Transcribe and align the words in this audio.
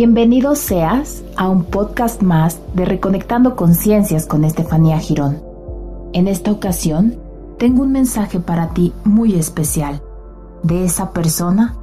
Bienvenido 0.00 0.54
seas 0.54 1.24
a 1.36 1.48
un 1.48 1.64
podcast 1.64 2.22
más 2.22 2.60
de 2.72 2.84
Reconectando 2.84 3.56
Conciencias 3.56 4.26
con 4.26 4.44
Estefanía 4.44 5.00
Girón. 5.00 5.42
En 6.12 6.28
esta 6.28 6.52
ocasión, 6.52 7.16
tengo 7.58 7.82
un 7.82 7.90
mensaje 7.90 8.38
para 8.38 8.68
ti 8.68 8.92
muy 9.02 9.34
especial 9.34 10.00
de 10.62 10.84
esa 10.84 11.10
persona 11.10 11.74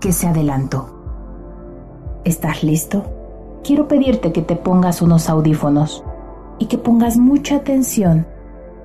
que 0.00 0.14
se 0.14 0.26
adelantó. 0.26 0.88
¿Estás 2.24 2.62
listo? 2.62 3.04
Quiero 3.62 3.86
pedirte 3.86 4.32
que 4.32 4.40
te 4.40 4.56
pongas 4.56 5.02
unos 5.02 5.28
audífonos 5.28 6.02
y 6.58 6.68
que 6.68 6.78
pongas 6.78 7.18
mucha 7.18 7.56
atención 7.56 8.26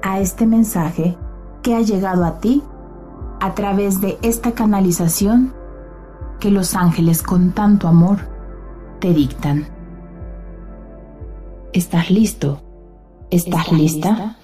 a 0.02 0.20
este 0.20 0.46
mensaje 0.46 1.18
que 1.62 1.74
ha 1.74 1.80
llegado 1.80 2.26
a 2.26 2.42
ti 2.42 2.62
a 3.40 3.56
través 3.56 4.02
de 4.02 4.18
esta 4.22 4.52
canalización 4.52 5.54
que 6.42 6.52
los 6.52 6.76
ángeles 6.76 7.24
con 7.24 7.54
tanto 7.54 7.88
amor 7.88 8.30
te 9.02 9.14
dictan. 9.14 9.68
¿Estás 11.74 12.12
listo? 12.12 12.62
¿Estás, 13.32 13.72
lista? 13.72 14.38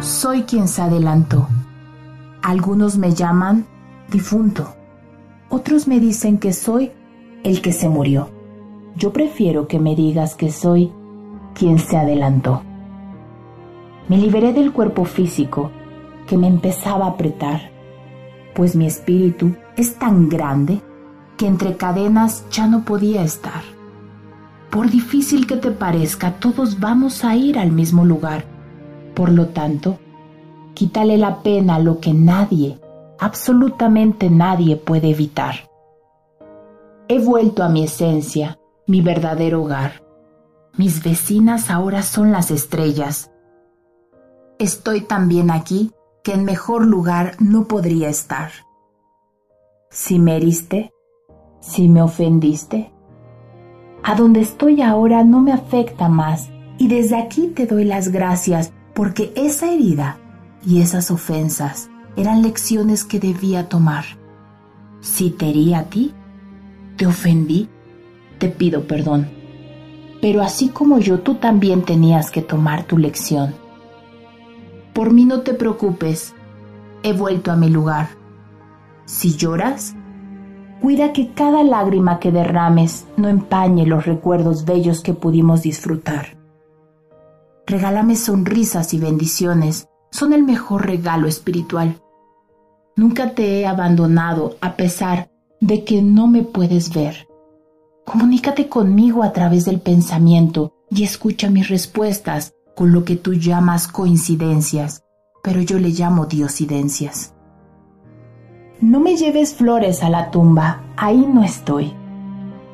Soy 0.00 0.44
quien 0.44 0.68
se 0.68 0.80
adelantó. 0.80 1.48
Algunos 2.42 2.96
me 2.96 3.12
llaman 3.12 3.66
difunto. 4.10 4.74
Otros 5.50 5.86
me 5.86 6.00
dicen 6.00 6.38
que 6.38 6.54
soy 6.54 6.92
el 7.44 7.60
que 7.60 7.72
se 7.72 7.90
murió. 7.90 8.31
Yo 8.96 9.12
prefiero 9.12 9.66
que 9.66 9.78
me 9.78 9.96
digas 9.96 10.34
que 10.34 10.50
soy 10.50 10.92
quien 11.54 11.78
se 11.78 11.96
adelantó. 11.96 12.62
Me 14.08 14.18
liberé 14.18 14.52
del 14.52 14.72
cuerpo 14.72 15.04
físico 15.04 15.70
que 16.26 16.36
me 16.36 16.46
empezaba 16.46 17.06
a 17.06 17.10
apretar, 17.10 17.70
pues 18.54 18.76
mi 18.76 18.86
espíritu 18.86 19.54
es 19.76 19.98
tan 19.98 20.28
grande 20.28 20.80
que 21.36 21.46
entre 21.46 21.76
cadenas 21.76 22.46
ya 22.50 22.66
no 22.66 22.84
podía 22.84 23.22
estar. 23.22 23.62
Por 24.70 24.90
difícil 24.90 25.46
que 25.46 25.56
te 25.56 25.70
parezca, 25.70 26.32
todos 26.38 26.80
vamos 26.80 27.24
a 27.24 27.36
ir 27.36 27.58
al 27.58 27.72
mismo 27.72 28.04
lugar. 28.04 28.44
Por 29.14 29.30
lo 29.30 29.48
tanto, 29.48 29.98
quítale 30.74 31.18
la 31.18 31.42
pena 31.42 31.76
a 31.76 31.78
lo 31.78 32.00
que 32.00 32.14
nadie, 32.14 32.78
absolutamente 33.18 34.30
nadie 34.30 34.76
puede 34.76 35.10
evitar. 35.10 35.54
He 37.08 37.18
vuelto 37.18 37.62
a 37.62 37.68
mi 37.68 37.84
esencia, 37.84 38.58
mi 38.86 39.00
verdadero 39.00 39.62
hogar. 39.62 40.02
Mis 40.76 41.02
vecinas 41.02 41.70
ahora 41.70 42.02
son 42.02 42.32
las 42.32 42.50
estrellas. 42.50 43.30
Estoy 44.58 45.02
tan 45.02 45.28
bien 45.28 45.50
aquí 45.50 45.92
que 46.22 46.32
en 46.32 46.44
mejor 46.44 46.86
lugar 46.86 47.36
no 47.40 47.64
podría 47.64 48.08
estar. 48.08 48.50
Si 49.90 50.18
me 50.18 50.36
heriste, 50.36 50.92
si 51.60 51.88
me 51.88 52.00
ofendiste, 52.00 52.92
a 54.02 54.14
donde 54.14 54.40
estoy 54.40 54.82
ahora 54.82 55.24
no 55.24 55.40
me 55.40 55.52
afecta 55.52 56.08
más 56.08 56.50
y 56.78 56.88
desde 56.88 57.16
aquí 57.16 57.48
te 57.48 57.66
doy 57.66 57.84
las 57.84 58.08
gracias 58.08 58.72
porque 58.94 59.32
esa 59.36 59.70
herida 59.70 60.18
y 60.64 60.80
esas 60.80 61.10
ofensas 61.10 61.90
eran 62.16 62.42
lecciones 62.42 63.04
que 63.04 63.20
debía 63.20 63.68
tomar. 63.68 64.04
Si 65.00 65.30
te 65.30 65.50
herí 65.50 65.74
a 65.74 65.84
ti, 65.84 66.12
te 66.96 67.06
ofendí, 67.06 67.68
te 68.42 68.48
pido 68.48 68.88
perdón. 68.88 69.28
Pero 70.20 70.42
así 70.42 70.68
como 70.68 70.98
yo, 70.98 71.20
tú 71.20 71.36
también 71.36 71.82
tenías 71.82 72.32
que 72.32 72.42
tomar 72.42 72.82
tu 72.82 72.98
lección. 72.98 73.54
Por 74.92 75.12
mí 75.12 75.24
no 75.24 75.42
te 75.42 75.54
preocupes, 75.54 76.34
he 77.04 77.12
vuelto 77.12 77.52
a 77.52 77.56
mi 77.56 77.70
lugar. 77.70 78.08
Si 79.04 79.36
lloras, 79.36 79.94
cuida 80.80 81.12
que 81.12 81.32
cada 81.32 81.62
lágrima 81.62 82.18
que 82.18 82.32
derrames 82.32 83.06
no 83.16 83.28
empañe 83.28 83.86
los 83.86 84.06
recuerdos 84.06 84.64
bellos 84.64 85.02
que 85.02 85.12
pudimos 85.12 85.62
disfrutar. 85.62 86.36
Regálame 87.64 88.16
sonrisas 88.16 88.92
y 88.92 88.98
bendiciones, 88.98 89.86
son 90.10 90.32
el 90.32 90.42
mejor 90.42 90.84
regalo 90.84 91.28
espiritual. 91.28 92.02
Nunca 92.96 93.36
te 93.36 93.60
he 93.60 93.66
abandonado 93.68 94.56
a 94.60 94.74
pesar 94.74 95.30
de 95.60 95.84
que 95.84 96.02
no 96.02 96.26
me 96.26 96.42
puedes 96.42 96.92
ver. 96.92 97.28
Comunícate 98.04 98.68
conmigo 98.68 99.22
a 99.22 99.32
través 99.32 99.64
del 99.64 99.80
pensamiento 99.80 100.74
y 100.90 101.04
escucha 101.04 101.48
mis 101.50 101.68
respuestas 101.68 102.54
con 102.74 102.92
lo 102.92 103.04
que 103.04 103.16
tú 103.16 103.34
llamas 103.34 103.86
coincidencias, 103.86 105.04
pero 105.42 105.60
yo 105.60 105.78
le 105.78 105.90
llamo 105.90 106.26
diosidencias. 106.26 107.34
No 108.80 108.98
me 108.98 109.16
lleves 109.16 109.54
flores 109.54 110.02
a 110.02 110.10
la 110.10 110.30
tumba, 110.30 110.82
ahí 110.96 111.24
no 111.26 111.44
estoy. 111.44 111.92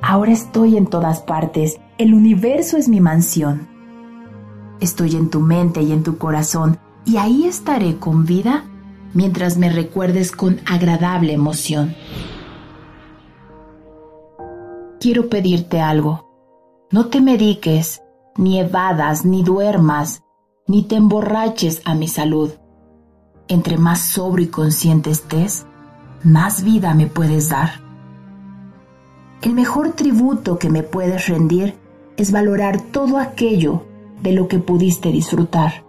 Ahora 0.00 0.32
estoy 0.32 0.76
en 0.76 0.86
todas 0.86 1.20
partes, 1.20 1.78
el 1.98 2.14
universo 2.14 2.78
es 2.78 2.88
mi 2.88 3.00
mansión. 3.00 3.68
Estoy 4.80 5.16
en 5.16 5.28
tu 5.28 5.40
mente 5.40 5.82
y 5.82 5.92
en 5.92 6.04
tu 6.04 6.16
corazón, 6.16 6.78
y 7.04 7.18
ahí 7.18 7.44
estaré 7.44 7.98
con 7.98 8.24
vida 8.24 8.64
mientras 9.12 9.58
me 9.58 9.68
recuerdes 9.68 10.32
con 10.32 10.60
agradable 10.66 11.34
emoción 11.34 11.94
quiero 15.00 15.28
pedirte 15.28 15.80
algo. 15.80 16.28
No 16.90 17.06
te 17.06 17.20
mediques, 17.20 18.02
ni 18.36 18.58
evadas, 18.58 19.24
ni 19.24 19.42
duermas, 19.42 20.22
ni 20.66 20.82
te 20.82 20.96
emborraches 20.96 21.82
a 21.84 21.94
mi 21.94 22.08
salud. 22.08 22.52
Entre 23.48 23.78
más 23.78 24.00
sobrio 24.00 24.46
y 24.46 24.50
consciente 24.50 25.10
estés, 25.10 25.66
más 26.22 26.62
vida 26.62 26.94
me 26.94 27.06
puedes 27.06 27.48
dar. 27.48 27.80
El 29.42 29.54
mejor 29.54 29.92
tributo 29.92 30.58
que 30.58 30.68
me 30.68 30.82
puedes 30.82 31.28
rendir 31.28 31.76
es 32.16 32.32
valorar 32.32 32.80
todo 32.80 33.18
aquello 33.18 33.84
de 34.22 34.32
lo 34.32 34.48
que 34.48 34.58
pudiste 34.58 35.12
disfrutar. 35.12 35.84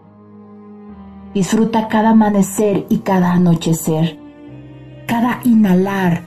Disfruta 1.34 1.88
cada 1.88 2.12
amanecer 2.12 2.86
y 2.90 3.00
cada 3.00 3.34
anochecer, 3.34 4.20
cada 5.08 5.40
inhalar 5.44 6.26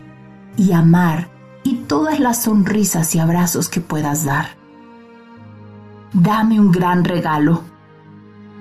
y 0.57 0.73
amar 0.73 1.32
y 1.65 1.77
todas 1.87 2.21
las 2.21 2.43
sonrisas 2.43 3.15
y 3.15 3.19
abrazos 3.19 3.69
que 3.69 3.81
puedas 3.81 4.25
dar. 4.25 4.57
Dame 6.13 6.61
un 6.61 6.73
gran 6.73 7.05
regalo. 7.05 7.63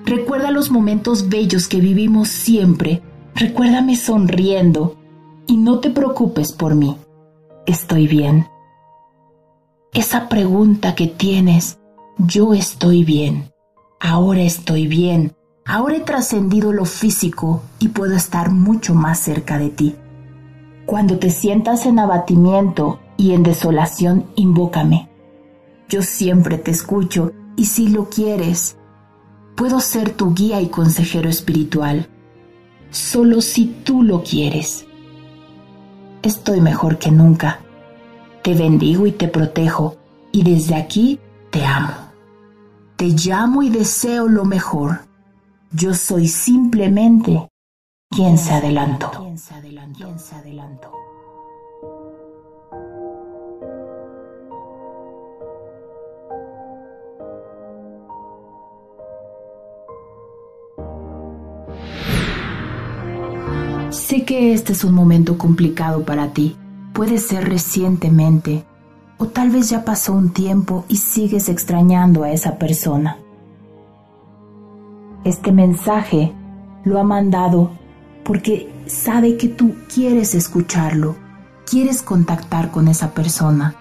Recuerda 0.06 0.52
los 0.52 0.72
momentos 0.72 1.30
bellos 1.30 1.68
que 1.68 1.80
vivimos 1.80 2.30
siempre. 2.30 3.02
Recuérdame 3.36 3.96
sonriendo 3.96 4.98
y 5.48 5.58
no 5.58 5.80
te 5.80 5.90
preocupes 5.90 6.52
por 6.54 6.76
mí. 6.76 6.98
Estoy 7.66 8.08
bien. 8.08 8.48
Esa 9.94 10.30
pregunta 10.30 10.96
que 10.96 11.08
tienes, 11.08 11.78
yo 12.18 12.54
estoy 12.54 13.04
bien. 13.04 13.52
Ahora 14.00 14.42
estoy 14.42 14.88
bien. 14.88 15.36
Ahora 15.66 15.98
he 15.98 16.00
trascendido 16.02 16.72
lo 16.72 16.86
físico 16.86 17.62
y 17.80 17.90
puedo 17.90 18.16
estar 18.16 18.52
mucho 18.52 18.96
más 18.96 19.20
cerca 19.20 19.58
de 19.60 19.70
ti. 19.70 19.96
Cuando 20.86 21.20
te 21.20 21.30
sientas 21.30 21.86
en 21.86 22.00
abatimiento 22.00 23.00
y 23.18 23.34
en 23.34 23.44
desolación, 23.44 24.26
invócame. 24.36 25.10
Yo 25.88 26.02
siempre 26.02 26.58
te 26.58 26.72
escucho 26.72 27.32
y 27.56 27.66
si 27.66 27.88
lo 27.90 28.10
quieres, 28.10 28.78
puedo 29.56 29.80
ser 29.80 30.12
tu 30.12 30.34
guía 30.34 30.62
y 30.62 30.68
consejero 30.68 31.30
espiritual, 31.30 32.10
solo 32.90 33.42
si 33.42 33.68
tú 33.84 34.02
lo 34.02 34.24
quieres. 34.24 34.86
Estoy 36.24 36.62
mejor 36.62 36.98
que 36.98 37.12
nunca. 37.12 37.60
Te 38.42 38.56
bendigo 38.56 39.06
y 39.06 39.12
te 39.12 39.28
protejo 39.28 39.98
y 40.32 40.44
desde 40.44 40.76
aquí 40.76 41.20
te 41.52 41.66
amo. 41.66 41.94
Te 42.96 43.08
llamo 43.10 43.62
y 43.64 43.70
deseo 43.70 44.28
lo 44.28 44.46
mejor. 44.46 45.02
Yo 45.72 45.94
soy 45.94 46.28
simplemente 46.28 47.51
¿Quién 48.14 48.38
se 48.38 48.54
adelantó? 48.54 49.10
¿Quién 49.18 49.38
se 49.38 49.54
adelantó? 49.54 49.98
¿Quién 49.98 50.20
se 50.20 50.36
adelantó? 50.36 50.92
Sé 63.92 64.26
que 64.26 64.54
este 64.54 64.74
es 64.74 64.84
un 64.84 64.94
momento 64.94 65.38
complicado 65.38 66.04
para 66.04 66.34
ti. 66.34 66.58
Puede 66.92 67.18
ser 67.18 67.48
recientemente 67.48 68.66
o 69.20 69.28
tal 69.28 69.52
vez 69.52 69.70
ya 69.70 69.86
pasó 69.86 70.12
un 70.12 70.34
tiempo 70.34 70.84
y 70.90 70.98
sigues 70.98 71.48
extrañando 71.48 72.24
a 72.24 72.32
esa 72.32 72.58
persona. 72.58 73.20
Este 75.24 75.54
mensaje 75.54 76.34
lo 76.84 77.00
ha 77.00 77.04
mandado 77.06 77.80
porque 78.24 78.72
sabe 78.86 79.38
que 79.38 79.48
tú 79.48 79.76
quieres 79.94 80.36
escucharlo, 80.36 81.16
quieres 81.66 82.02
contactar 82.02 82.72
con 82.72 82.88
esa 82.88 83.14
persona 83.14 83.76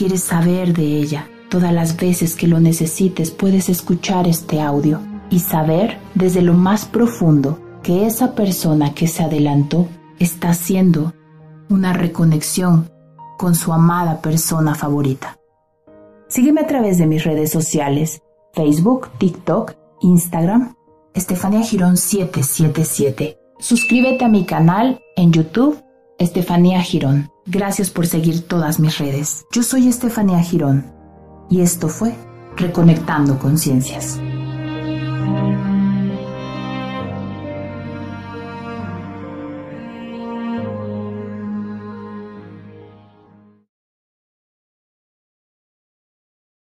quieres 0.00 0.22
saber 0.22 0.72
de 0.72 0.96
ella. 0.96 1.28
Todas 1.50 1.74
las 1.74 1.94
veces 1.96 2.34
que 2.34 2.46
lo 2.46 2.58
necesites 2.58 3.30
puedes 3.30 3.68
escuchar 3.68 4.26
este 4.26 4.62
audio 4.62 5.00
y 5.28 5.40
saber 5.40 5.98
desde 6.14 6.40
lo 6.40 6.54
más 6.54 6.86
profundo 6.86 7.58
que 7.82 8.06
esa 8.06 8.34
persona 8.34 8.94
que 8.94 9.08
se 9.08 9.22
adelantó 9.22 9.88
está 10.18 10.50
haciendo 10.50 11.12
una 11.68 11.92
reconexión 11.92 12.90
con 13.36 13.54
su 13.54 13.74
amada 13.74 14.22
persona 14.22 14.74
favorita. 14.74 15.38
Sígueme 16.28 16.62
a 16.62 16.66
través 16.66 16.96
de 16.96 17.06
mis 17.06 17.22
redes 17.24 17.50
sociales, 17.50 18.22
Facebook, 18.54 19.08
TikTok, 19.18 19.74
Instagram, 20.00 20.76
Estefanía 21.12 21.62
Girón 21.62 21.98
777. 21.98 23.39
Suscríbete 23.60 24.24
a 24.24 24.28
mi 24.28 24.46
canal 24.46 25.02
en 25.16 25.32
YouTube, 25.32 25.82
Estefanía 26.18 26.80
Girón. 26.80 27.30
Gracias 27.44 27.90
por 27.90 28.06
seguir 28.06 28.48
todas 28.48 28.80
mis 28.80 28.96
redes. 28.98 29.44
Yo 29.52 29.62
soy 29.62 29.86
Estefanía 29.86 30.40
Girón 30.40 30.90
y 31.50 31.60
esto 31.60 31.88
fue 31.88 32.14
Reconectando 32.56 33.38
Conciencias. 33.38 34.18